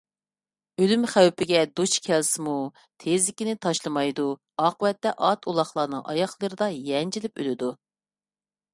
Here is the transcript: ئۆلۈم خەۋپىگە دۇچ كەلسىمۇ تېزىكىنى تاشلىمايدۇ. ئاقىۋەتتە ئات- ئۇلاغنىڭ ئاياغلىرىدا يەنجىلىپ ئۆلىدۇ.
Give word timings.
ئۆلۈم 0.83 1.03
خەۋپىگە 1.11 1.59
دۇچ 1.79 1.97
كەلسىمۇ 2.07 2.55
تېزىكىنى 3.05 3.55
تاشلىمايدۇ. 3.67 4.27
ئاقىۋەتتە 4.65 5.15
ئات- 5.29 5.47
ئۇلاغنىڭ 5.53 6.05
ئاياغلىرىدا 6.11 6.75
يەنجىلىپ 6.91 7.43
ئۆلىدۇ. 7.47 7.75